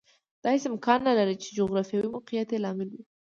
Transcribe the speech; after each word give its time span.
دا 0.41 0.49
هېڅ 0.55 0.63
امکان 0.71 0.99
نه 1.07 1.13
لري 1.19 1.35
چې 1.43 1.49
جغرافیوي 1.59 2.07
موقعیت 2.15 2.49
یې 2.53 2.59
لامل 2.63 2.87
وي 2.91 3.01